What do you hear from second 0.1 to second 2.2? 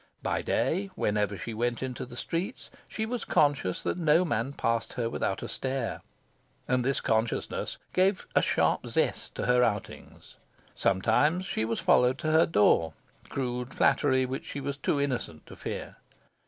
By day, whenever she went into the